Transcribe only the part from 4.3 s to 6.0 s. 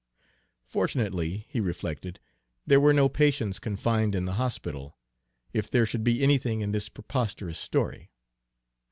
hospital, if there